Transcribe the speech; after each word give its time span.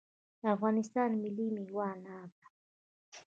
د 0.39 0.43
افغانستان 0.55 1.09
ملي 1.23 1.47
میوه 1.55 1.85
انار 1.93 2.27
ده 2.39 2.45